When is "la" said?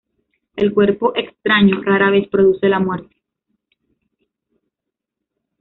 2.67-2.79